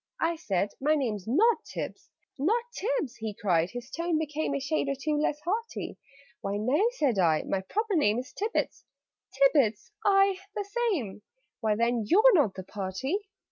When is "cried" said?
3.35-3.69